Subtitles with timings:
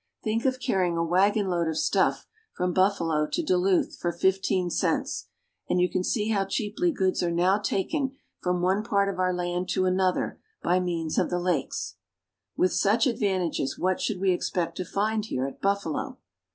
[0.23, 5.27] Think of carrying a wagonload of stuff from Buffalo to Duluth for fifteen cents,
[5.69, 9.31] and you can see how cheaply goods are now taken from one part of our
[9.31, 11.97] land to another by means of the lakes.
[12.57, 16.17] With such advantages, what should we expect to find here at Buffalo